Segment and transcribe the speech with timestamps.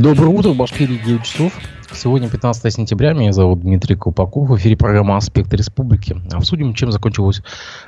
[0.00, 1.52] Доброе утро, в Башкирии 9 часов.
[1.92, 6.16] Сегодня 15 сентября, меня зовут Дмитрий Купаков, в эфире программа «Аспект республики».
[6.32, 7.42] Обсудим, чем закончилась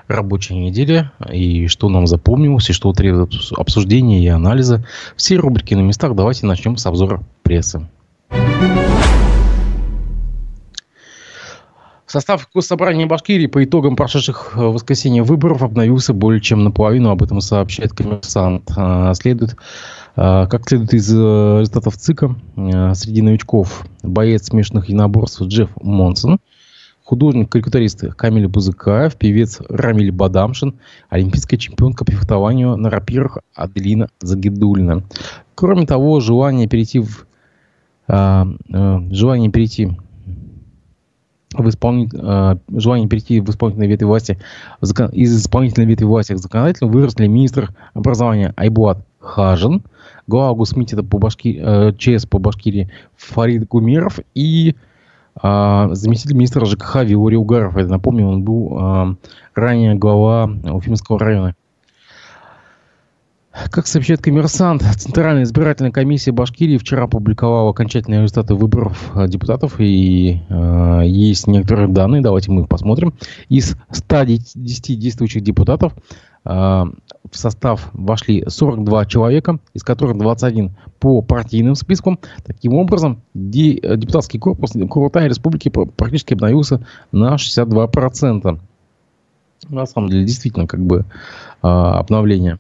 [0.09, 4.85] рабочая неделя, и что нам запомнилось, и что требует обсуждения и анализа.
[5.17, 7.89] Все рубрики на местах, давайте начнем с обзора прессы.
[12.13, 17.09] Состав Госсобрания Башкирии по итогам прошедших в воскресенье выборов обновился более чем наполовину.
[17.09, 18.71] Об этом сообщает коммерсант.
[18.77, 19.57] А, следует
[20.15, 26.39] а, как следует из э, результатов ЦИКа, э, среди новичков боец смешанных единоборств Джефф Монсон,
[27.03, 30.75] художник-карикатурист Камиль Бузыкаев, певец Рамиль Бадамшин,
[31.09, 35.03] олимпийская чемпионка по фехтованию на рапирах Аделина Загидулина.
[35.55, 37.25] Кроме того, желание перейти в
[38.07, 39.97] а, э, желание перейти
[41.61, 44.39] в исполнит, э, желание перейти в исполнительные ветви власти
[44.81, 49.83] из исполнительной ветви власти к законодательному выросли министр образования Айбуат Хажин,
[50.27, 54.75] глава Госмитета по Башки, э, ЧС по Башкирии Фарид Гумеров и
[55.43, 57.77] э, заместитель министра ЖКХ Виорий Угаров.
[57.77, 59.15] Это, напомню, он был э,
[59.55, 61.55] ранее глава Уфимского района.
[63.53, 70.41] Как сообщает коммерсант, Центральная избирательная комиссия Башкирии вчера опубликовала окончательные результаты выборов э, депутатов, и
[70.49, 73.13] э, есть некоторые данные, давайте мы их посмотрим.
[73.51, 75.93] Из 110 действующих депутатов
[76.47, 82.19] э, в состав вошли 42 человека, из которых 21 по партийным спискам.
[82.45, 88.59] Таким образом, депутатский корпус Курултая Республики практически обновился на 62%.
[89.69, 91.05] На самом деле, действительно, как бы
[91.63, 92.59] э, обновление.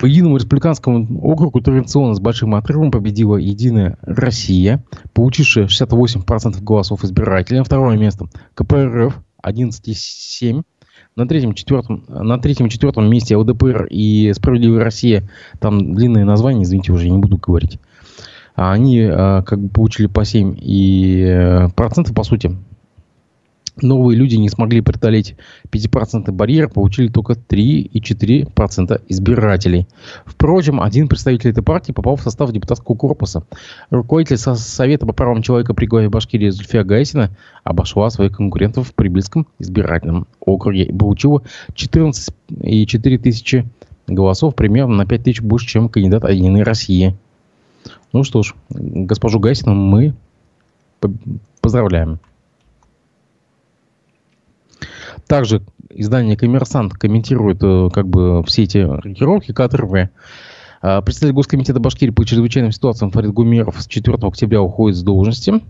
[0.00, 7.62] По единому республиканскому округу традиционно с большим отрывом победила «Единая Россия», получившая 68% голосов избирателей.
[7.62, 10.64] Второе место КПРФ 11,7%.
[11.16, 15.28] На третьем, четвертом, на третьем и четвертом месте ЛДПР и «Справедливая Россия».
[15.58, 17.78] Там длинные названия, извините, уже не буду говорить.
[18.54, 22.56] Они а, как бы получили по 7 и э, процентов, по сути,
[23.80, 25.36] новые люди не смогли преодолеть
[25.70, 29.86] 5% барьер, получили только 3,4% избирателей.
[30.24, 33.44] Впрочем, один представитель этой партии попал в состав депутатского корпуса.
[33.90, 37.30] Руководитель Совета по правам человека при главе Башкирии Зульфия Гайсина
[37.64, 41.42] обошла своих конкурентов в Прибыльском избирательном округе и получила
[41.74, 43.66] 14,4 тысячи
[44.06, 47.14] голосов, примерно на 5 тысяч больше, чем кандидат Единой России.
[48.12, 50.14] Ну что ж, госпожу Гайсину мы
[51.60, 52.18] поздравляем.
[55.30, 60.10] Также издание «Коммерсант» комментирует э, как бы все эти рокировки, кадровые.
[60.82, 65.62] А, представитель Госкомитета Башкирии по чрезвычайным ситуациям Фарид Гумеров с 4 октября уходит с должности.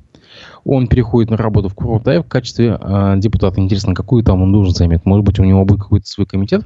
[0.65, 3.61] Он переходит на работу в Курултай в качестве э, депутата.
[3.61, 5.05] Интересно, какую там он должен займет?
[5.05, 6.65] Может быть, у него будет какой-то свой комитет?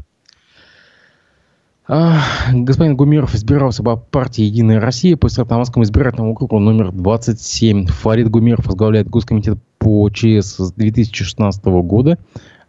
[1.88, 2.21] А,
[2.53, 7.87] господин Гумеров избирался по партии «Единая Россия» по Сартаманскому избирательному округу номер 27.
[7.87, 12.19] Фарид Гумеров возглавляет Госкомитет по ЧС с 2016 года.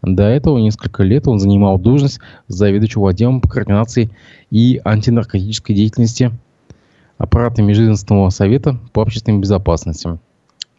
[0.05, 4.11] До этого несколько лет он занимал должность заведующего отделом по координации
[4.51, 6.31] и антинаркотической деятельности
[7.17, 10.19] аппарата Межведомственного совета по общественной безопасности.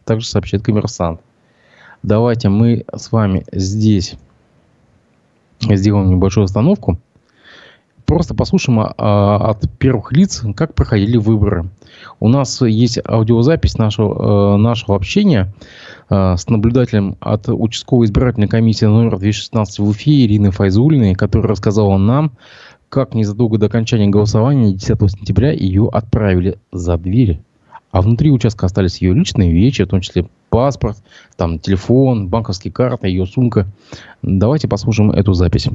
[0.05, 1.19] Также сообщает коммерсант.
[2.03, 4.15] Давайте мы с вами здесь
[5.59, 6.97] сделаем небольшую остановку
[8.07, 11.69] просто послушаем а, от первых лиц, как проходили выборы.
[12.19, 15.53] У нас есть аудиозапись нашего, э, нашего общения
[16.09, 21.97] э, с наблюдателем от участковой избирательной комиссии номер 216 в Уфе Ирины Файзулиной, которая рассказала
[21.97, 22.31] нам,
[22.89, 27.41] как незадолго до окончания голосования 10 сентября ее отправили за дверь.
[27.91, 30.97] А внутри участка остались ее личные вещи, в том числе паспорт,
[31.35, 33.67] там телефон, банковские карты, ее сумка.
[34.21, 35.67] Давайте послушаем эту запись.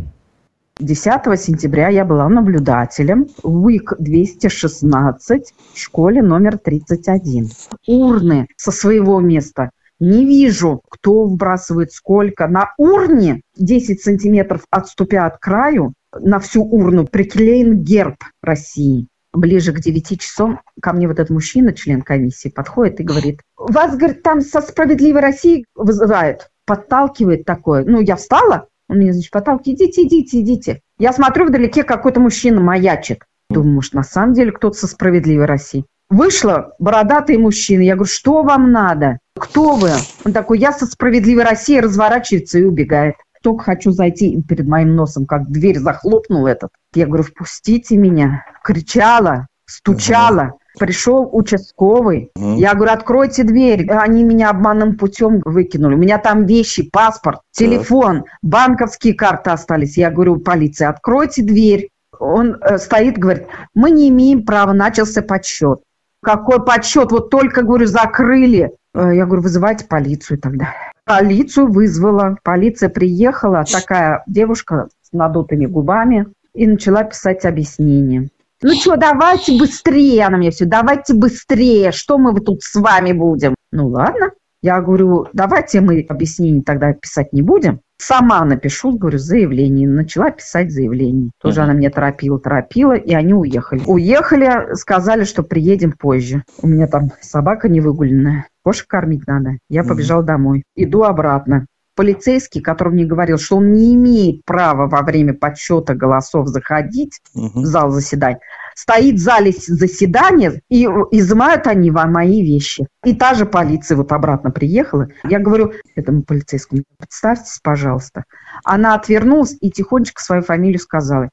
[0.82, 5.44] 10 сентября я была наблюдателем в УИК-216
[5.75, 7.50] в школе номер 31.
[7.87, 12.48] Урны со своего места не вижу, кто вбрасывает сколько.
[12.48, 19.06] На урне 10 сантиметров отступя от краю, на всю урну приклеен герб России.
[19.32, 23.97] Ближе к 9 часам ко мне вот этот мужчина, член комиссии, подходит и говорит, вас,
[23.97, 26.48] говорит, там со «Справедливой России» вызывают.
[26.66, 27.84] Подталкивает такое.
[27.84, 30.80] Ну, я встала, он меня, значит, подталкивает, идите, идите, идите.
[30.98, 33.21] Я смотрю, вдалеке какой-то мужчина маячит.
[33.50, 35.84] Думаю, может, на самом деле кто-то со справедливой России.
[36.10, 37.83] Вышла бородатый мужчина.
[37.83, 39.18] Я говорю, что вам надо?
[39.39, 39.91] Кто вы?
[40.24, 43.15] Он такой, я со справедливой России, разворачивается и убегает.
[43.42, 46.71] Только хочу зайти перед моим носом, как дверь захлопнул этот.
[46.94, 48.44] Я говорю, впустите меня.
[48.62, 50.53] Кричала, стучала.
[50.78, 52.30] Пришел участковый.
[52.36, 52.57] Mm.
[52.57, 53.91] Я говорю, откройте дверь.
[53.91, 55.95] Они меня обманным путем выкинули.
[55.95, 58.24] У меня там вещи, паспорт, телефон, mm.
[58.42, 59.98] банковские карты остались.
[59.98, 61.91] Я говорю, полиция, откройте дверь.
[62.19, 65.80] Он э, стоит, говорит, мы не имеем права, начался подсчет.
[66.22, 67.10] Какой подсчет?
[67.10, 68.72] Вот только, говорю, закрыли.
[68.95, 70.68] Э, я говорю, вызывайте полицию тогда.
[71.04, 72.39] Полицию вызвала.
[72.45, 78.28] Полиция приехала, такая девушка с надутыми губами, и начала писать объяснение.
[78.62, 83.56] Ну что, давайте быстрее, она мне все, давайте быстрее, что мы тут с вами будем?
[83.72, 84.30] Ну ладно,
[84.62, 87.80] я говорю, давайте мы объяснение тогда писать не будем.
[87.98, 89.88] Сама напишу, говорю, заявление.
[89.88, 91.30] Начала писать заявление.
[91.41, 91.64] Тоже uh-huh.
[91.64, 93.82] она мне торопила, торопила, и они уехали.
[93.86, 96.42] Уехали, сказали, что приедем позже.
[96.60, 98.47] У меня там собака невыгуленная.
[98.65, 99.58] Кошек кормить надо.
[99.68, 100.26] Я побежал uh-huh.
[100.26, 100.65] домой.
[100.74, 106.48] Иду обратно полицейский, который мне говорил, что он не имеет права во время подсчета голосов
[106.48, 107.60] заходить угу.
[107.60, 108.41] в зал заседания,
[108.74, 112.86] стоит в зале заседания, и изымают они вам мои вещи.
[113.04, 115.09] И та же полиция вот обратно приехала.
[115.24, 118.24] Я говорю этому полицейскому, представьтесь, пожалуйста.
[118.65, 121.30] Она отвернулась и тихонечко свою фамилию сказала.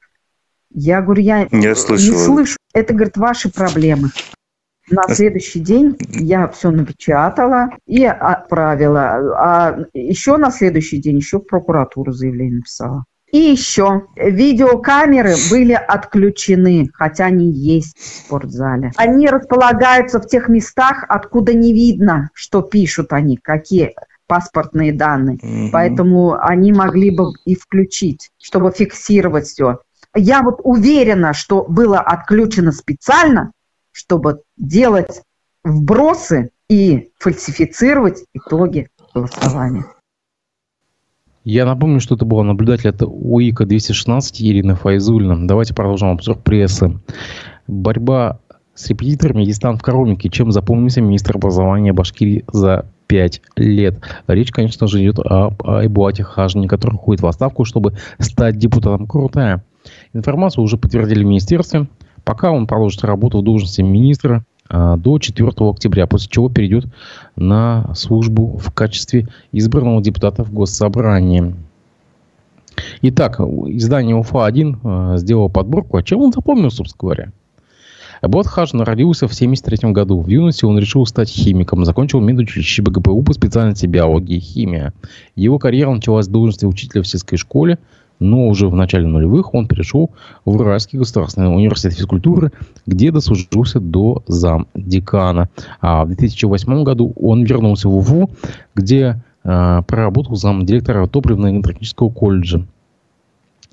[0.72, 2.56] Я говорю, я не, не слышу.
[2.72, 4.10] Это, говорит, ваши проблемы.
[4.90, 9.00] На следующий день я все напечатала и отправила.
[9.38, 13.04] А еще на следующий день еще в прокуратуру заявление написала.
[13.32, 18.90] И еще видеокамеры были отключены, хотя они есть в спортзале.
[18.96, 23.94] Они располагаются в тех местах, откуда не видно, что пишут они, какие
[24.26, 25.36] паспортные данные.
[25.36, 25.70] Угу.
[25.72, 29.78] Поэтому они могли бы и включить, чтобы фиксировать все.
[30.14, 33.52] Я вот уверена, что было отключено специально,
[34.00, 35.22] чтобы делать
[35.62, 39.84] вбросы и фальсифицировать итоги голосования.
[41.44, 45.46] Я напомню, что это был наблюдатель от УИКа-216 Ирина Файзульна.
[45.46, 46.98] Давайте продолжим обзор прессы.
[47.66, 48.40] Борьба
[48.74, 50.30] с репетиторами и стан в коровнике.
[50.30, 54.00] Чем запомнился министр образования Башкирии за пять лет.
[54.26, 59.64] Речь, конечно же, идет об Айбуате Хажине, который уходит в отставку, чтобы стать депутатом Крутая.
[60.12, 61.88] Информацию уже подтвердили в министерстве.
[62.24, 66.86] Пока он продолжит работу в должности министра а, до 4 октября, после чего перейдет
[67.36, 71.54] на службу в качестве избранного депутата в Госсобрании.
[73.02, 75.96] Итак, издание УФА-1 а, сделало подборку.
[75.96, 77.32] А чем он запомнил, собственно говоря?
[78.22, 80.20] Эбот Хажин родился в 1973 году.
[80.20, 81.86] В юности он решил стать химиком.
[81.86, 84.92] Закончил медучилище БГПУ по специальности биология и химия.
[85.36, 87.78] Его карьера началась с должности учителя в сельской школе–
[88.20, 90.10] но уже в начале нулевых он перешел
[90.44, 92.52] в Уральский государственный университет физкультуры,
[92.86, 95.48] где дослужился до зам декана.
[95.80, 98.30] А в 2008 году он вернулся в УФУ,
[98.74, 102.64] где э, проработал зам директора топливно-энергетического колледжа.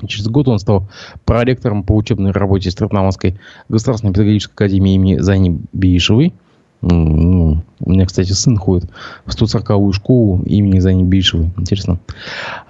[0.07, 0.87] Через год он стал
[1.25, 6.33] проректором по учебной работе Стратнамовской государственной педагогической академии имени Зани Биишевой–
[6.81, 8.89] у меня, кстати, сын ходит
[9.25, 11.51] в 140-ю школу имени Зани Бишевой.
[11.57, 11.99] Интересно.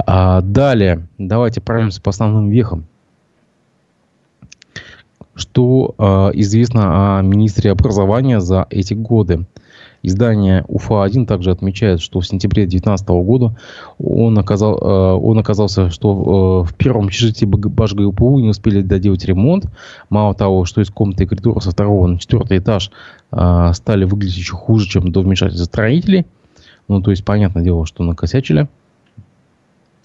[0.06, 2.86] А, далее, давайте пройдемся по основным вехам.
[5.36, 9.46] Что а, известно о министре образования за эти годы?
[10.08, 13.58] Издание УФА-1 также отмечает, что в сентябре 2019 года
[14.00, 19.66] он, оказал, э, он оказался, что э, в первом общежитии БАШ-ГУПУ не успели доделать ремонт.
[20.10, 22.90] Мало того, что из комнаты и коридора со второго на четвертый этаж
[23.34, 26.26] э, стали выглядеть еще хуже, чем до вмешательства строителей.
[26.88, 28.70] Ну, то есть, понятное дело, что накосячили.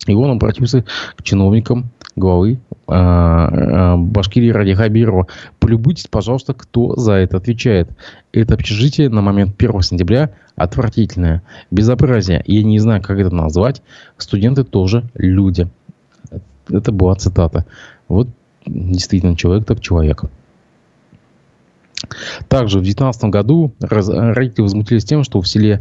[0.07, 0.85] И он обратился
[1.17, 2.59] к чиновникам главы
[2.89, 5.29] э, э, Башкирии Ради Хабирова.
[5.61, 7.89] Полюбуйтесь, пожалуйста, кто за это отвечает.
[8.33, 11.43] Это общежитие на момент 1 сентября отвратительное.
[11.71, 12.43] Безобразие.
[12.47, 13.83] Я не знаю, как это назвать.
[14.19, 15.69] Студенты тоже люди.
[16.69, 17.65] Это была цитата.
[18.09, 18.29] Вот
[18.67, 20.25] действительно человек так человек.
[22.49, 25.81] Также в 2019 году родители возмутились тем, что в селе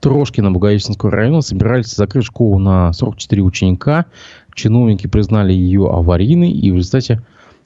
[0.00, 4.06] Трошкино Благовещенского района собирались закрыть школу на 44 ученика.
[4.54, 7.22] Чиновники признали ее аварийной и в результате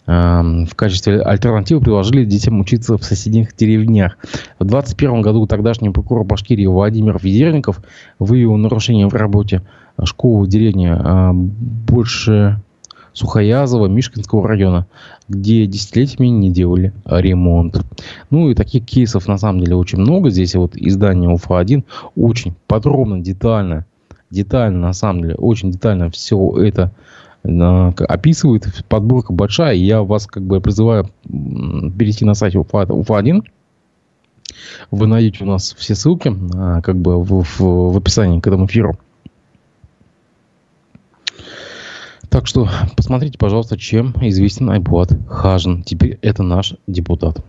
[0.06, 4.18] эм, в качестве альтернативы предложили детям учиться в соседних деревнях.
[4.58, 7.80] В 2021 году тогдашний прокурор Башкирии Владимир Ведерников
[8.18, 9.62] выявил нарушение в работе
[10.02, 12.60] школы в деревне э, больше
[13.14, 14.86] Сухоязова, Мишкинского района,
[15.28, 17.80] где десятилетиями не делали ремонт.
[18.30, 20.30] Ну и таких кейсов на самом деле очень много.
[20.30, 21.84] Здесь вот издание УФА-1
[22.16, 23.86] очень подробно, детально,
[24.30, 26.92] детально на самом деле, очень детально все это
[27.44, 28.66] описывает.
[28.88, 29.74] Подборка большая.
[29.74, 33.44] Я вас как бы призываю перейти на сайт УФА, УФА-1.
[34.90, 37.60] Вы найдете у нас все ссылки а, как бы в, в,
[37.92, 38.98] в описании к этому эфиру.
[42.34, 45.84] Так что посмотрите, пожалуйста, чем известен Айбуат Хажин.
[45.84, 47.44] Теперь это наш депутат.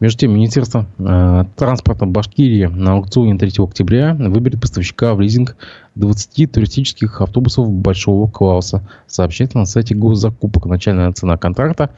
[0.00, 5.56] Между тем, Министерство э, транспорта Башкирии на аукционе 3 октября выберет поставщика в лизинг
[5.94, 8.86] 20 туристических автобусов большого класса.
[9.06, 10.66] Сообщает на сайте госзакупок.
[10.66, 11.94] Начальная цена контракта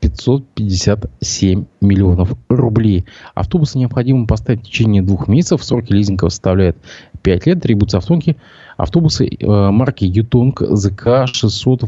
[0.00, 3.04] 557 миллионов рублей.
[3.34, 5.64] Автобусы необходимо поставить в течение двух месяцев.
[5.64, 6.76] Сроки лизинга составляют
[7.22, 7.62] 5 лет.
[7.62, 8.36] Требуются автомобили,
[8.76, 11.86] автобусы э, марки Ютонг ЗК 600, э,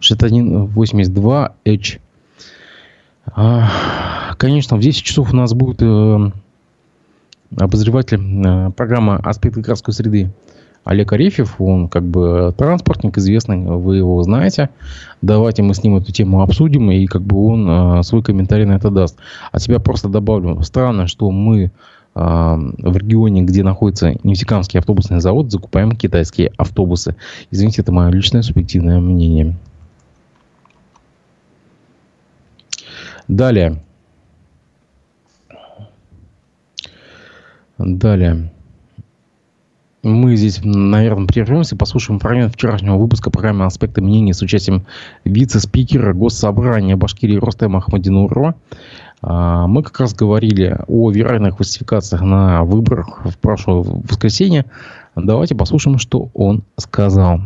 [0.00, 1.98] 6182H.
[3.34, 6.30] А, конечно, в 10 часов у нас будет э,
[7.56, 10.30] обозреватель э, программы «Аспекты городской среды»
[10.84, 14.70] Олег Арефьев, он как бы транспортник известный, вы его знаете.
[15.20, 18.72] Давайте мы с ним эту тему обсудим, и как бы он э, свой комментарий на
[18.72, 19.18] это даст.
[19.52, 20.60] А тебя просто добавлю.
[20.62, 21.70] Странно, что мы
[22.14, 27.16] в регионе, где находится Нефтекамский автобусный завод, закупаем китайские автобусы.
[27.50, 29.56] Извините, это мое личное субъективное мнение.
[33.28, 33.82] Далее.
[37.78, 38.51] Далее.
[40.02, 44.84] Мы здесь, наверное, прервемся, послушаем фрагмент вчерашнего выпуска программы «Аспекты мнений» с участием
[45.24, 48.56] вице-спикера Госсобрания Башкирии Ростема Ахмадинурова.
[49.22, 54.64] Мы как раз говорили о виральных классификациях на выборах в прошлое воскресенье.
[55.14, 57.40] Давайте послушаем, что он сказал.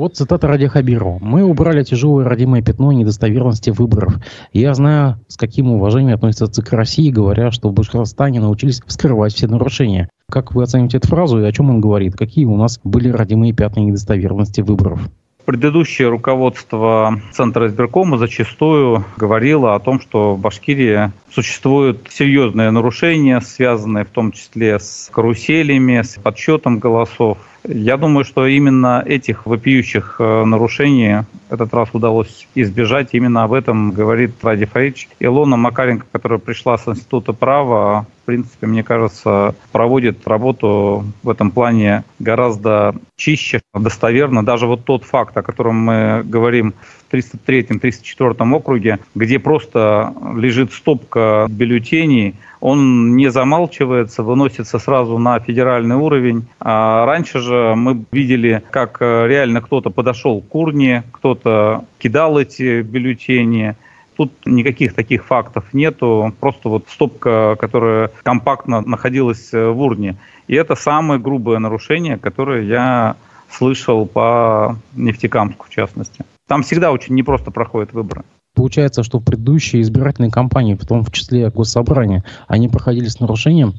[0.00, 1.18] Вот цитата Ради Хабирова.
[1.20, 4.14] «Мы убрали тяжелое родимое пятно недостоверности выборов.
[4.52, 9.48] Я знаю, с каким уважением относятся ЦИК России, говоря, что в Башкортостане научились вскрывать все
[9.48, 10.08] нарушения.
[10.30, 12.14] Как вы оцените эту фразу и о чем он говорит?
[12.14, 15.00] Какие у нас были родимые пятна недостоверности выборов?»
[15.46, 24.04] Предыдущее руководство Центра избиркома зачастую говорило о том, что в Башкирии существуют серьезные нарушения, связанные
[24.04, 30.44] в том числе с каруселями, с подсчетом голосов, я думаю, что именно этих вопиющих э,
[30.44, 33.10] нарушений этот раз удалось избежать.
[33.12, 35.08] Именно об этом говорит Ради Фаич.
[35.18, 41.50] Илона Макаренко, которая пришла с Института права, в принципе, мне кажется, проводит работу в этом
[41.50, 44.44] плане гораздо чище, достоверно.
[44.44, 46.74] Даже вот тот факт, о котором мы говорим
[47.10, 55.96] в 303-304 округе, где просто лежит стопка бюллетеней, он не замалчивается, выносится сразу на федеральный
[55.96, 56.46] уровень.
[56.60, 62.82] А раньше же мы видели, как э, реально кто-то подошел к урне, кто-то кидал эти
[62.82, 63.76] бюллетени.
[64.16, 70.16] Тут никаких таких фактов нету, просто вот стопка, которая компактно находилась э, в урне.
[70.48, 73.16] И это самое грубое нарушение, которое я
[73.50, 76.24] слышал по Нефтекамску в частности.
[76.48, 78.24] Там всегда очень непросто проходят выборы.
[78.58, 83.74] Получается, что предыдущие избирательные кампании, в том числе госсобрания, они проходили с нарушением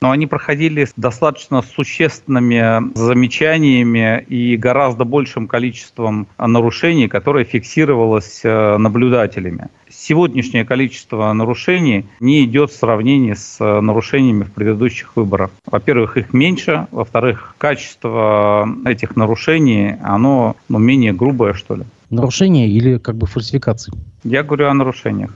[0.00, 8.78] но они проходили с достаточно существенными замечаниями и гораздо большим количеством нарушений, которое фиксировалось э,
[8.78, 9.68] наблюдателями.
[9.88, 15.52] Сегодняшнее количество нарушений не идет в сравнении с э, нарушениями в предыдущих выборах.
[15.66, 16.88] Во-первых, их меньше.
[16.90, 21.84] Во-вторых, качество этих нарушений, оно ну, менее грубое, что ли.
[22.12, 23.92] Нарушения или как бы фальсификации?
[24.22, 25.30] Я говорю о нарушениях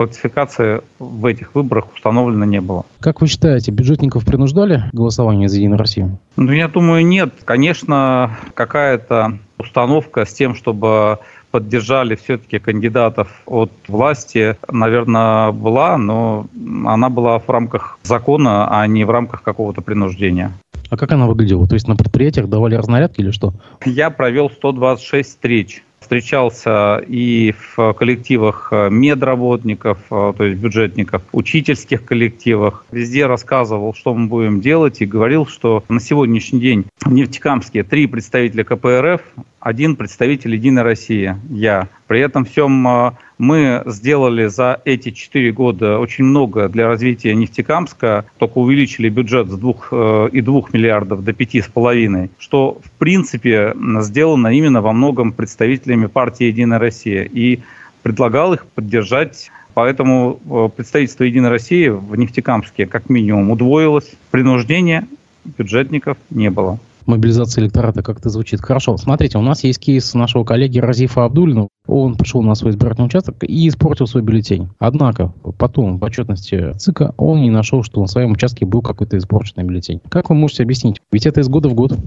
[0.00, 2.86] фальсификации в этих выборах установлено не было.
[3.00, 6.18] Как вы считаете, бюджетников принуждали к голосованию за Единую Россию?
[6.36, 7.34] Ну, я думаю, нет.
[7.44, 11.18] Конечно, какая-то установка с тем, чтобы
[11.50, 16.46] поддержали все-таки кандидатов от власти, наверное, была, но
[16.86, 20.52] она была в рамках закона, а не в рамках какого-то принуждения.
[20.88, 21.68] А как она выглядела?
[21.68, 23.52] То есть на предприятиях давали разнарядки или что?
[23.84, 32.04] Я провел 126 встреч встречался и в коллективах э, медработников, э, то есть бюджетников, учительских
[32.04, 32.84] коллективах.
[32.90, 38.08] Везде рассказывал, что мы будем делать, и говорил, что на сегодняшний день в Нефтекамске три
[38.08, 39.20] представителя КПРФ,
[39.60, 41.86] один представитель «Единой России», я.
[42.08, 48.26] При этом всем э, мы сделали за эти четыре года очень много для развития Нефтекамска,
[48.36, 55.32] только увеличили бюджет с 2,2 миллиардов до 5,5, что в принципе сделано именно во многом
[55.32, 57.24] представителями партии «Единая Россия».
[57.24, 57.60] И
[58.02, 64.10] предлагал их поддержать Поэтому э, представительство «Единой России» в Нефтекамске как минимум удвоилось.
[64.32, 65.06] Принуждения
[65.44, 68.60] бюджетников не было мобилизация электората как-то звучит.
[68.60, 71.68] Хорошо, смотрите, у нас есть кейс нашего коллеги Разифа Абдулина.
[71.86, 74.68] Он пришел на свой избирательный участок и испортил свой бюллетень.
[74.78, 79.64] Однако, потом в отчетности ЦИКа он не нашел, что на своем участке был какой-то испорченный
[79.64, 80.00] бюллетень.
[80.08, 81.00] Как вы можете объяснить?
[81.10, 81.98] Ведь это из года в год.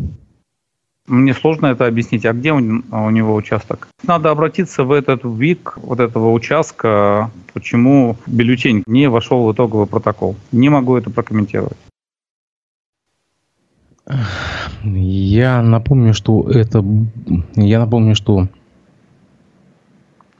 [1.08, 2.26] Мне сложно это объяснить.
[2.26, 3.90] А где у, у него участок?
[4.04, 10.38] Надо обратиться в этот ВИК вот этого участка, почему бюллетень не вошел в итоговый протокол.
[10.54, 11.78] Не могу это прокомментировать.
[14.83, 16.83] Я напомню, что это...
[17.55, 18.48] Я напомню, что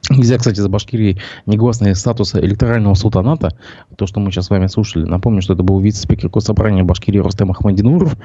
[0.10, 3.56] Нельзя, кстати, за Башкирией негласный статус электорального султаната,
[3.96, 5.06] то, что мы сейчас с вами слушали.
[5.06, 8.18] Напомню, что это был вице-спикер Госсобрания Башкирии Рустем Ахмадинуров.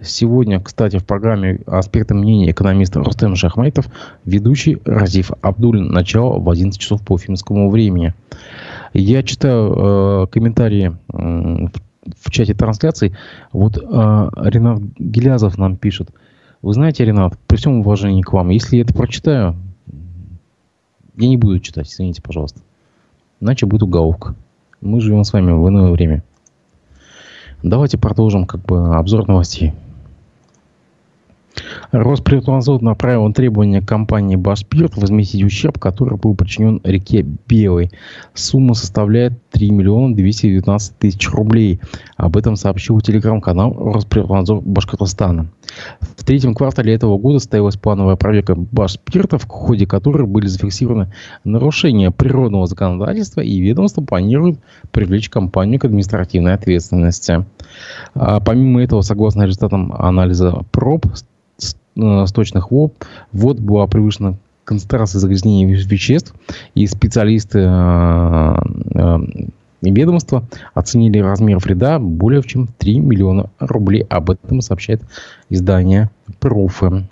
[0.00, 3.86] Сегодня, кстати, в программе «Аспекты мнения» экономиста Рустем Шахмайтов
[4.24, 5.88] ведущий Разиф Абдулин.
[5.88, 8.14] Начало в 11 часов по уфимскому времени.
[8.92, 11.66] Я читаю э, комментарии э,
[12.20, 13.16] в, чате трансляции.
[13.52, 16.10] Вот э, Ренат Гелязов нам пишет.
[16.62, 19.56] Вы знаете, Ренат, при всем уважении к вам, если я это прочитаю,
[21.16, 22.60] я не буду читать, извините, пожалуйста.
[23.40, 24.34] Иначе будет уголовка.
[24.80, 26.22] Мы живем с вами в иное время.
[27.62, 29.72] Давайте продолжим как бы обзор новостей.
[31.92, 37.90] Росприроднадзор направил требования компании «Башпирт» возместить ущерб, который был причинен реке Белой.
[38.34, 41.80] Сумма составляет 3 миллиона 219 тысяч рублей.
[42.16, 45.46] Об этом сообщил телеграм-канал Росприроднадзор Башкортостана.
[46.16, 51.12] В третьем квартале этого года состоялась плановая проверка Башпирта, в ходе которой были зафиксированы
[51.44, 54.58] нарушения природного законодательства, и ведомство планирует
[54.90, 57.44] привлечь компанию к административной ответственности.
[58.14, 61.06] А помимо этого, согласно результатам анализа проб,
[62.26, 62.94] сточных вод,
[63.32, 66.34] вод была превышена концентрация загрязнения веществ,
[66.74, 68.56] и специалисты э,
[68.94, 69.18] э,
[69.82, 74.06] ведомства оценили размер вреда более чем 3 миллиона рублей.
[74.08, 75.02] Об этом сообщает
[75.50, 76.10] издание
[76.40, 77.06] «Пруфы».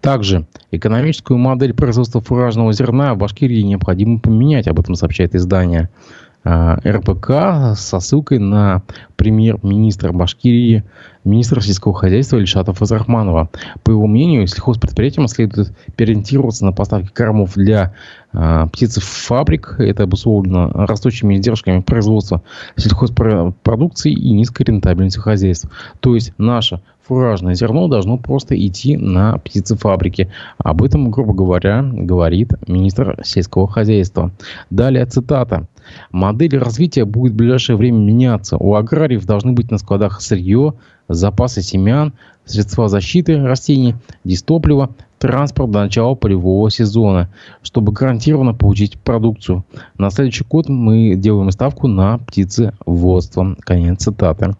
[0.00, 4.68] Также экономическую модель производства фуражного зерна в Башкирии необходимо поменять.
[4.68, 8.82] Об этом сообщает издание Э, РПК со ссылкой на
[9.16, 10.84] премьер-министра Башкирии,
[11.24, 13.50] министра сельского хозяйства Ильшата Фазрахманова.
[13.82, 17.94] По его мнению, сельхозпредприятиям следует переориентироваться на поставки кормов для
[18.32, 19.74] э, птицефабрик.
[19.78, 22.42] Это обусловлено растущими издержками производства
[22.76, 25.68] сельхозпродукции и низкой рентабельностью хозяйств.
[25.98, 30.30] То есть наше фуражное зерно должно просто идти на птицефабрики.
[30.58, 34.30] Об этом, грубо говоря, говорит министр сельского хозяйства.
[34.70, 35.66] Далее цитата.
[36.10, 38.56] Модель развития будет в ближайшее время меняться.
[38.56, 40.74] У аграриев должны быть на складах сырье,
[41.08, 42.12] запасы семян,
[42.44, 47.28] средства защиты растений, дистопливо, транспорт до начала полевого сезона,
[47.62, 49.64] чтобы гарантированно получить продукцию.
[49.98, 53.56] На следующий год мы делаем ставку на птицеводство.
[53.60, 54.56] Конец цитаты.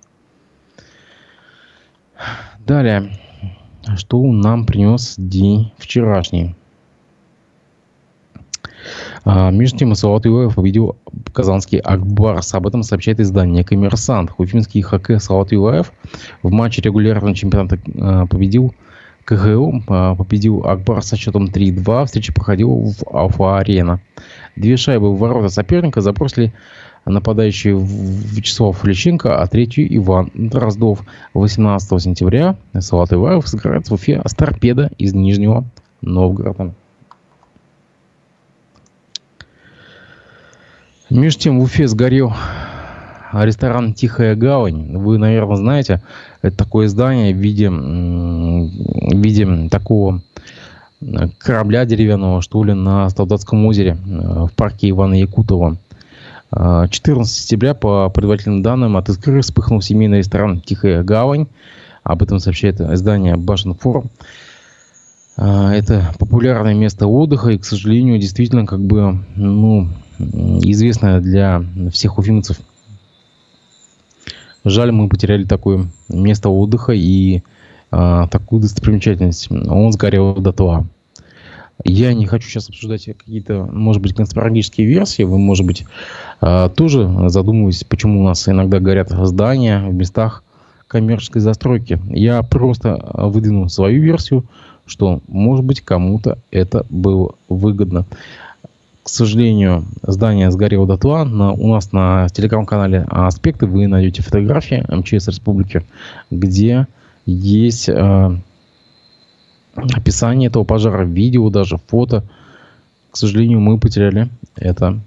[2.67, 3.12] Далее.
[3.97, 6.57] Что нам принес день вчерашний?
[9.25, 10.97] А, между тем, Салат Юлаев победил
[11.33, 12.55] казанский Акбарс.
[12.55, 14.33] Об этом сообщает издание «Коммерсант».
[14.39, 15.93] Уфимский хоккей Салат Юлаев
[16.43, 18.75] в матче регулярного чемпионата а, победил
[19.25, 22.07] КГУ, а, победил Акбар со счетом 3-2.
[22.07, 24.01] Встреча проходила в Алфа-арена.
[24.55, 26.55] Две шайбы в ворота соперника забросили
[27.05, 31.05] нападающий Вячеслав Личенко, а третью Иван Дроздов.
[31.35, 35.65] 18 сентября Салат Юлаев сыграет в Уфе с торпеда из Нижнего
[36.03, 36.75] Новгорода.
[41.09, 42.33] Между тем в Уфе сгорел
[43.33, 44.97] ресторан «Тихая гавань».
[44.97, 46.03] Вы, наверное, знаете,
[46.42, 50.21] это такое здание в виде, в виде такого
[51.38, 55.77] корабля деревянного, что ли, на Столдатском озере э, в парке Ивана Якутова.
[56.51, 61.47] 14 сентября, по предварительным данным, от искры вспыхнул семейный ресторан «Тихая гавань».
[62.03, 64.11] Об этом сообщает издание «Башенфорум».
[65.37, 72.61] Это популярное место отдыха, и, к сожалению, действительно, как бы, ну, известная для всех уфимцев.
[74.64, 77.42] Жаль, мы потеряли такое место отдыха и
[77.90, 79.50] а, такую достопримечательность.
[79.50, 80.87] Он сгорел дотла.
[81.85, 85.22] Я не хочу сейчас обсуждать какие-то, может быть, конспирологические версии.
[85.22, 85.85] Вы, может быть,
[86.40, 90.42] а, тоже задумываетесь, почему у нас иногда горят здания в местах
[90.88, 92.00] коммерческой застройки.
[92.09, 94.44] Я просто выдвину свою версию,
[94.85, 98.05] что, может быть, кому-то это было выгодно.
[99.07, 101.23] К сожалению, здание сгорело дотла.
[101.23, 105.87] На, у нас на телеграм-канале «Аспекты» вы найдете фотографии МЧС Республики,
[106.33, 106.88] где
[107.25, 108.37] есть э,
[109.77, 112.25] описание этого пожара, видео, даже фото.
[113.12, 114.99] К сожалению, мы потеряли это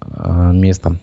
[0.00, 0.98] э, место.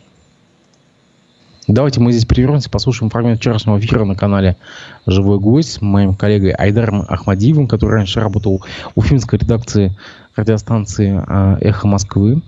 [1.70, 4.58] Давайте мы здесь прервемся, послушаем фрагмент вчерашнего эфира на канале
[5.06, 8.62] «Живой гость» с моим коллегой Айдаром Ахмадиевым, который раньше работал
[8.96, 9.96] у финской редакции
[10.36, 12.42] радиостанции а, «Эхо Москвы»,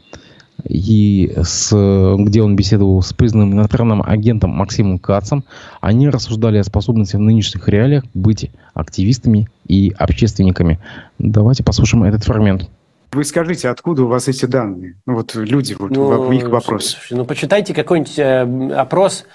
[0.63, 1.69] и с,
[2.17, 5.43] где он беседовал с признанным иностранным агентом Максимом Кацем,
[5.81, 10.79] они рассуждали о способности в нынешних реалиях быть активистами и общественниками.
[11.19, 12.69] Давайте послушаем этот фрагмент.
[13.11, 14.97] Вы скажите, откуда у вас эти данные?
[15.05, 16.97] Ну вот люди, вот ну, их вопрос.
[17.11, 19.25] ну почитайте какой-нибудь э, опрос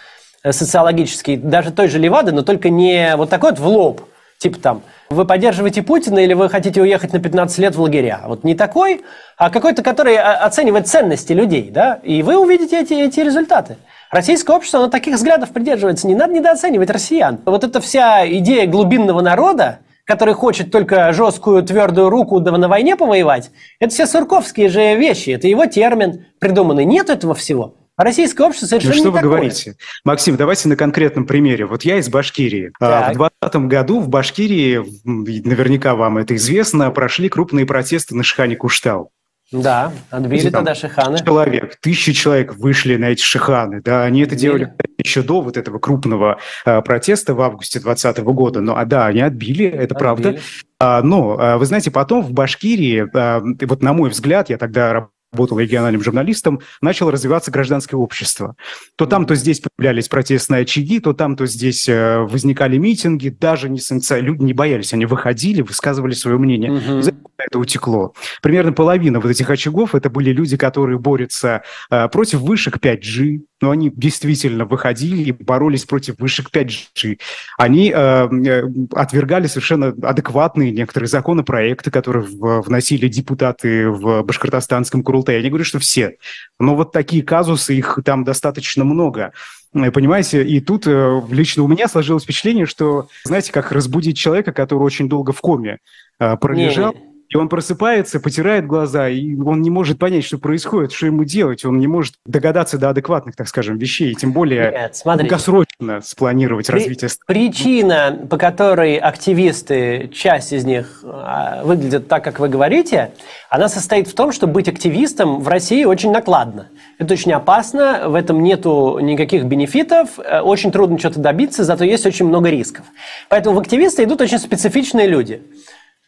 [0.42, 4.02] э, социологический, даже той же Левады, но только не вот такой вот в лоб.
[4.40, 8.22] Типа там, вы поддерживаете Путина или вы хотите уехать на 15 лет в лагеря?
[8.26, 9.02] Вот не такой,
[9.36, 12.00] а какой-то, который оценивает ценности людей, да?
[12.02, 13.76] И вы увидите эти, эти результаты.
[14.10, 16.08] Российское общество, оно таких взглядов придерживается.
[16.08, 17.38] Не надо недооценивать россиян.
[17.44, 22.96] Вот эта вся идея глубинного народа, который хочет только жесткую твердую руку да на войне
[22.96, 26.86] повоевать, это все сурковские же вещи, это его термин придуманный.
[26.86, 27.74] Нет этого всего.
[28.00, 29.30] А российское общество совершенно ну, что не вы такое.
[29.30, 29.76] говорите?
[30.04, 31.66] Максим, давайте на конкретном примере.
[31.66, 32.72] Вот я из Башкирии.
[32.80, 33.14] А, так.
[33.14, 39.10] В 2020 году в Башкирии, наверняка вам это известно, прошли крупные протесты на Шихане Куштау.
[39.52, 41.18] Да, отбили Где, тогда шиханы.
[41.18, 43.82] Человек, тысячи человек вышли на эти шиханы.
[43.82, 48.62] Да, они это делали еще до вот этого крупного э, протеста в августе 2020 года.
[48.62, 49.98] Но, а да, они отбили, это отбили.
[49.98, 50.38] правда.
[50.78, 54.94] А, но, а, вы знаете, потом в Башкирии, а, вот на мой взгляд, я тогда
[54.94, 58.56] работал региональным журналистом, начало развиваться гражданское общество.
[58.96, 63.68] То там, то здесь появлялись протестные очаги, то там, то здесь э, возникали митинги, даже
[63.68, 64.20] не санкци...
[64.20, 66.72] люди не боялись, они выходили, высказывали свое мнение.
[66.72, 67.02] Угу.
[67.46, 68.14] Это утекло.
[68.42, 73.70] Примерно половина вот этих очагов это были люди, которые борются э, против вышек 5G, но
[73.70, 77.18] они действительно выходили и боролись против вышек 5G.
[77.58, 85.38] Они э, э, отвергали совершенно адекватные некоторые законопроекты, которые вносили депутаты в Башкортостанском Курултае.
[85.38, 86.16] Я не говорю, что все,
[86.58, 89.32] но вот такие казусы, их там достаточно много.
[89.74, 94.52] Э, понимаете, и тут э, лично у меня сложилось впечатление, что, знаете, как разбудить человека,
[94.52, 95.78] который очень долго в коме
[96.18, 101.06] пролежал, не, и он просыпается, потирает глаза, и он не может понять, что происходит, что
[101.06, 101.64] ему делать.
[101.64, 105.28] Он не может догадаться до адекватных, так скажем, вещей, и тем более Нет, смотри.
[105.28, 107.08] долгосрочно спланировать При, развитие.
[107.28, 113.12] Причина, по которой активисты, часть из них а, выглядят так, как вы говорите,
[113.48, 116.70] она состоит в том, что быть активистом в России очень накладно.
[116.98, 122.04] Это очень опасно, в этом нету никаких бенефитов, э, очень трудно что-то добиться, зато есть
[122.06, 122.86] очень много рисков.
[123.28, 125.42] Поэтому в активисты идут очень специфичные люди–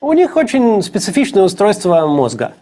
[0.02, 2.52] у них очень специфичное устройство мозга.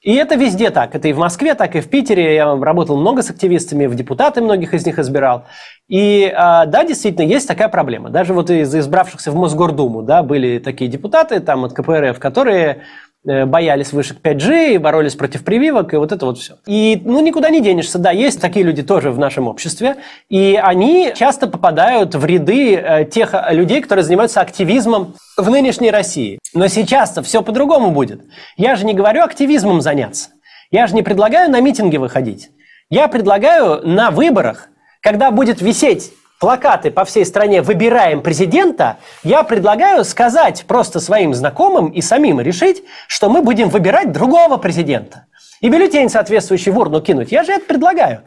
[0.00, 0.94] И это везде так.
[0.94, 2.34] Это и в Москве, так и в Питере.
[2.34, 5.44] Я работал много с активистами, в депутаты многих из них избирал.
[5.88, 8.10] И а, да, действительно, есть такая проблема.
[8.10, 12.82] Даже вот из избравшихся в Мосгордуму да, были такие депутаты там, от КПРФ, которые
[13.24, 16.56] боялись вышек 5G, боролись против прививок, и вот это вот все.
[16.66, 19.96] И, ну, никуда не денешься, да, есть такие люди тоже в нашем обществе,
[20.28, 26.38] и они часто попадают в ряды э, тех людей, которые занимаются активизмом в нынешней России.
[26.52, 28.22] Но сейчас-то все по-другому будет.
[28.56, 30.30] Я же не говорю активизмом заняться.
[30.70, 32.50] Я же не предлагаю на митинги выходить.
[32.90, 34.68] Я предлагаю на выборах,
[35.00, 41.88] когда будет висеть плакаты по всей стране «Выбираем президента», я предлагаю сказать просто своим знакомым
[41.88, 45.26] и самим решить, что мы будем выбирать другого президента.
[45.60, 47.32] И бюллетень соответствующий в урну кинуть.
[47.32, 48.22] Я же это предлагаю.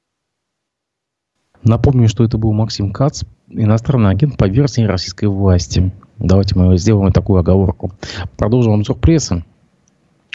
[1.63, 5.91] Напомню, что это был Максим Кац, иностранный агент по версии российской власти.
[6.17, 7.91] Давайте мы сделаем такую оговорку.
[8.38, 9.43] Продолжим обзор прессы.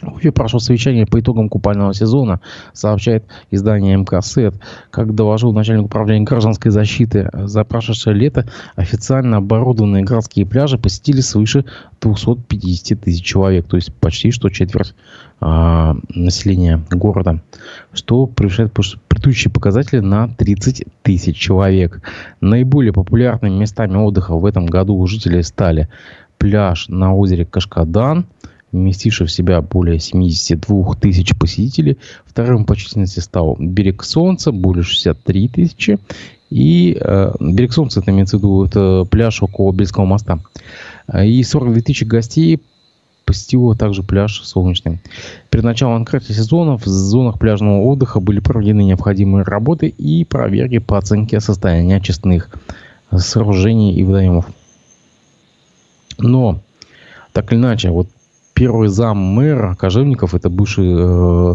[0.03, 2.41] В Уфе прошло совещание по итогам купального сезона,
[2.73, 4.57] сообщает издание МКСЭТ.
[4.91, 11.65] Как доложил начальник управления гражданской защиты, за прошедшее лето официально оборудованные городские пляжи посетили свыше
[12.01, 14.95] 250 тысяч человек, то есть почти что четверть
[15.41, 17.41] а, населения города,
[17.93, 22.03] что превышает предыдущие показатели на 30 тысяч человек.
[22.41, 25.89] Наиболее популярными местами отдыха в этом году у жителей стали
[26.39, 28.27] пляж на озере Кашкадан–
[28.73, 31.99] вместивший в себя более 72 тысяч посетителей.
[32.25, 35.99] Вторым по численности стал «Берег Солнца», более 63 тысячи.
[36.51, 40.41] И э, «Берег Солнца» это имеется в виду это пляж около Бельского моста.
[41.23, 42.61] И 42 тысячи гостей
[43.25, 45.01] посетил также пляж Солнечный.
[45.51, 50.99] Перед началом открытия сезона в зонах пляжного отдыха были проведены необходимые работы и проверки по
[50.99, 52.51] оценке состояния очистных
[53.15, 54.47] сооружений и водоемов.
[56.19, 56.61] Но,
[57.33, 58.09] так или иначе, вот
[58.63, 61.55] первый зам мэра Кожевников, это бывший, э,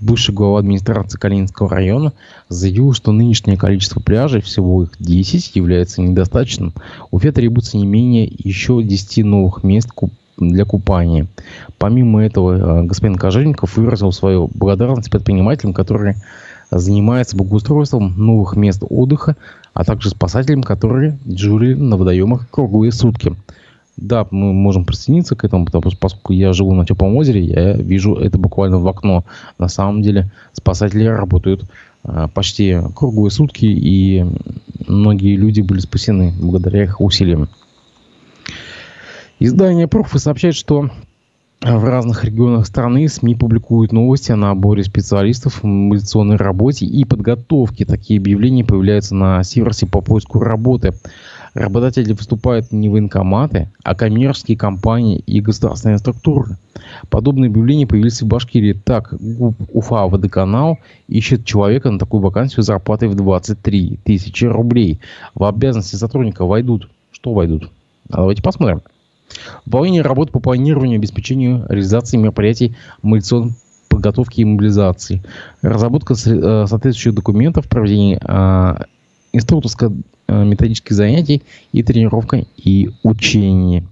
[0.00, 2.14] бывший глава администрации Калининского района,
[2.48, 6.72] заявил, что нынешнее количество пляжей, всего их 10, является недостаточным.
[7.10, 9.90] Уфе требуется не менее еще 10 новых мест
[10.38, 11.26] для купания.
[11.76, 16.16] Помимо этого, э, господин Кожевников выразил свою благодарность предпринимателям, которые
[16.70, 19.36] занимаются благоустройством новых мест отдыха,
[19.74, 23.36] а также спасателям, которые дежурили на водоемах круглые сутки.
[23.96, 27.72] Да, мы можем присоединиться к этому, потому что поскольку я живу на теплом озере, я
[27.72, 29.24] вижу это буквально в окно.
[29.58, 31.64] На самом деле спасатели работают
[32.04, 34.26] а, почти круглые сутки, и
[34.86, 37.48] многие люди были спасены благодаря их усилиям.
[39.38, 40.90] Издание «Профы» сообщает, что
[41.62, 47.86] в разных регионах страны СМИ публикуют новости о наборе специалистов в мобилизационной работе и подготовке.
[47.86, 50.92] Такие объявления появляются на сервисе по поиску работы.
[51.56, 56.58] Работодатели выступают не военкоматы, а коммерческие компании и государственные структуры.
[57.08, 58.74] Подобные объявления появились в Башкирии.
[58.74, 59.14] Так,
[59.72, 65.00] Уфа Водоканал ищет человека на такую вакансию с зарплатой в 23 тысячи рублей.
[65.34, 66.90] В обязанности сотрудника войдут...
[67.10, 67.70] Что войдут?
[68.10, 68.82] А давайте посмотрим.
[69.64, 73.54] Выполнение работ по планированию, обеспечению реализации мероприятий мобилизационной
[73.88, 75.22] подготовки и мобилизации,
[75.62, 78.76] разработка э, соответствующих документов, проведение э,
[80.28, 83.86] инструкторско-методических занятий и тренировка и учение.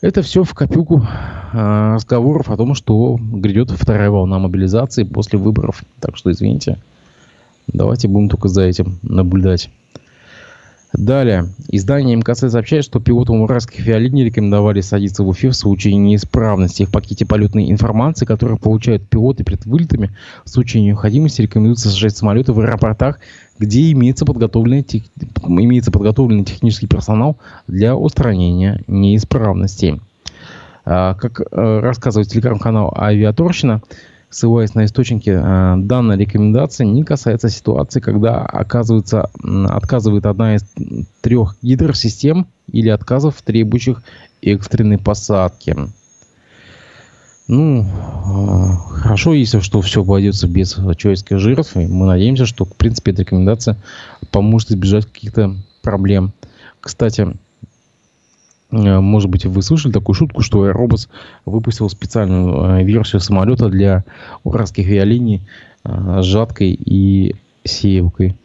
[0.00, 5.82] Это все в копилку э, разговоров о том, что грядет вторая волна мобилизации после выборов.
[6.00, 6.78] Так что, извините,
[7.68, 9.70] давайте будем только за этим наблюдать.
[10.94, 11.48] Далее.
[11.70, 16.90] Издание МКС сообщает, что пилотам уральских авиалиний рекомендовали садиться в эфир в случае неисправности в
[16.92, 20.10] пакете полетной информации, которую получают пилоты перед вылетами.
[20.44, 23.18] В случае необходимости рекомендуется сажать самолеты в аэропортах,
[23.58, 25.02] где имеется подготовленный, тех...
[25.46, 27.36] имеется подготовленный технический персонал
[27.68, 30.00] для устранения неисправностей.
[30.84, 33.80] А, как э, рассказывает телеграм-канал «Авиаторщина»,
[34.28, 40.64] ссылаясь на источники, э, данная рекомендация не касается ситуации, когда оказывается, отказывает одна из
[41.22, 44.02] трех гидросистем или отказов, требующих
[44.42, 45.76] экстренной посадки.
[47.46, 51.74] Ну, э, хорошо, если что все обойдется без человеческих жертв.
[51.74, 53.76] Мы надеемся, что, в принципе, эта рекомендация
[54.30, 56.32] поможет избежать каких-то проблем.
[56.80, 57.36] Кстати,
[58.74, 61.08] Э, может быть, вы слышали такую шутку, что Airbus
[61.44, 64.04] выпустил специальную э, версию самолета для
[64.42, 65.46] уральских авиалиний
[65.84, 68.36] э, с жаткой и сеялкой.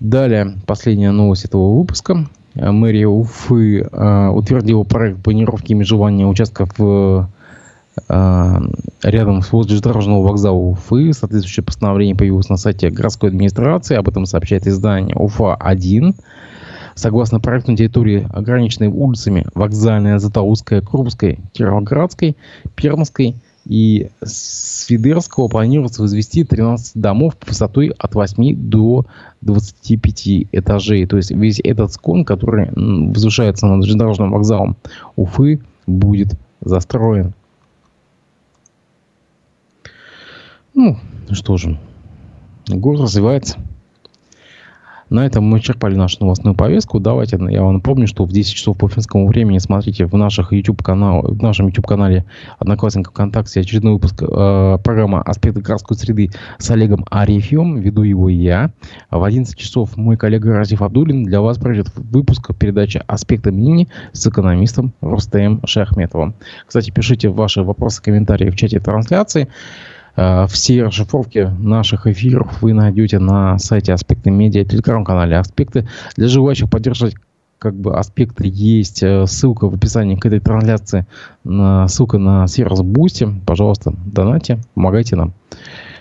[0.00, 2.26] Далее, последняя новость этого выпуска.
[2.54, 6.70] Мэрия Уфы утвердила проект планировки межевания участков
[8.08, 11.12] рядом с железнодорожного вокзала Уфы.
[11.12, 13.96] Соответствующее постановление появилось на сайте городской администрации.
[13.96, 16.14] Об этом сообщает издание Уфа-1.
[16.94, 22.36] Согласно проекту, на территории, ограниченной улицами Вокзальная, Затауская, Крупская, Кировоградской,
[22.74, 23.36] Пермской
[23.66, 29.06] и Свидерского планируется возвести 13 домов высотой от 8 до
[29.42, 31.06] 25 этажей.
[31.06, 34.76] То есть весь этот склон, который возвышается над железнодорожным вокзалом
[35.16, 37.32] Уфы, будет застроен.
[40.82, 40.96] Ну,
[41.30, 41.78] что же,
[42.66, 43.58] город развивается.
[45.10, 47.00] На этом мы исчерпали нашу новостную повестку.
[47.00, 50.82] Давайте я вам напомню, что в 10 часов по финскому времени смотрите в, наших YouTube
[50.82, 52.24] канал, в нашем YouTube-канале
[52.58, 57.80] Одноклассников ВКонтакте очередной выпуск э, программы «Аспекты городской среды» с Олегом Арефьевым.
[57.80, 58.72] Веду его я.
[59.10, 64.26] В 11 часов мой коллега Разиф Абдулин для вас проведет выпуск передачи «Аспекты мнений» с
[64.26, 66.32] экономистом Рустем Шахметовым.
[66.66, 69.50] Кстати, пишите ваши вопросы, комментарии в чате трансляции.
[70.16, 75.88] Э, все расшифровки наших эфиров вы найдете на сайте Аспекты Медиа, телеграм-канале Аспекты.
[76.16, 77.14] Для желающих поддержать
[77.58, 81.06] как бы аспекты есть э, ссылка в описании к этой трансляции,
[81.44, 83.40] ссылка на сервис Boosty.
[83.44, 85.34] Пожалуйста, донайте, помогайте нам.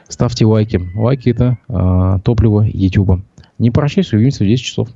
[0.10, 0.82] Ставьте лайки.
[0.95, 3.22] Лайки это э, топливо YouTube.
[3.60, 4.89] Не прощаюсь, увидимся в 10 часов.